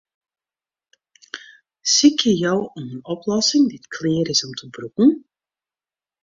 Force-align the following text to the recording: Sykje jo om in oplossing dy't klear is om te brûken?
Sykje 1.95 2.33
jo 2.43 2.55
om 2.79 2.87
in 2.95 3.03
oplossing 3.15 3.63
dy't 3.71 3.91
klear 3.95 4.25
is 4.33 4.41
om 4.45 4.53
te 4.59 4.65
brûken? 4.75 5.09